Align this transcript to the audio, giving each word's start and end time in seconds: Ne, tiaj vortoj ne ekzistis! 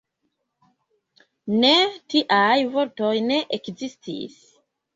Ne, 1.59 1.71
tiaj 2.15 2.57
vortoj 2.79 3.13
ne 3.29 3.41
ekzistis! 3.61 4.45